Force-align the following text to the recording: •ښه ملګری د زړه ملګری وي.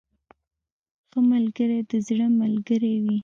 •ښه 1.09 1.19
ملګری 1.31 1.79
د 1.89 1.91
زړه 2.07 2.25
ملګری 2.41 2.93
وي. 3.03 3.17